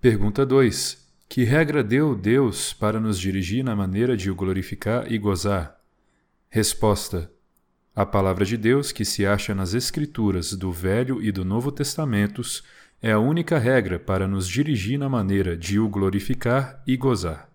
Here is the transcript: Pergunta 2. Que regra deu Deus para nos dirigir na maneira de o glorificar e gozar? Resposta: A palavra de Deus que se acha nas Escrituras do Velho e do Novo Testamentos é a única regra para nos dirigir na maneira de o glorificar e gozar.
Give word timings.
Pergunta 0.00 0.44
2. 0.44 1.06
Que 1.26 1.42
regra 1.42 1.82
deu 1.82 2.14
Deus 2.14 2.74
para 2.74 3.00
nos 3.00 3.18
dirigir 3.18 3.64
na 3.64 3.74
maneira 3.74 4.14
de 4.14 4.30
o 4.30 4.34
glorificar 4.34 5.10
e 5.10 5.16
gozar? 5.16 5.80
Resposta: 6.50 7.32
A 7.94 8.04
palavra 8.04 8.44
de 8.44 8.58
Deus 8.58 8.92
que 8.92 9.06
se 9.06 9.24
acha 9.24 9.54
nas 9.54 9.72
Escrituras 9.72 10.52
do 10.52 10.70
Velho 10.70 11.22
e 11.22 11.32
do 11.32 11.46
Novo 11.46 11.72
Testamentos 11.72 12.62
é 13.00 13.12
a 13.12 13.18
única 13.18 13.58
regra 13.58 13.98
para 13.98 14.28
nos 14.28 14.46
dirigir 14.46 14.98
na 14.98 15.08
maneira 15.08 15.56
de 15.56 15.80
o 15.80 15.88
glorificar 15.88 16.82
e 16.86 16.94
gozar. 16.94 17.50